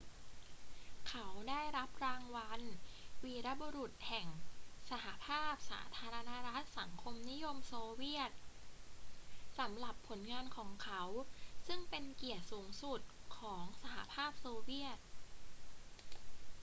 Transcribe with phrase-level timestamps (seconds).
[1.09, 2.61] เขาได้รับรางวัล
[3.23, 4.27] วีรบุรุษแห่ง
[4.89, 8.31] สหภาพสาธารณรัฐสังคมนิยมโซเวียต
[9.59, 11.01] สำหรับผลงานของเขา
[11.67, 13.01] ซึ่งเป็นเกียรติสูงสุด
[13.37, 14.97] ของสหภาพโซเวียต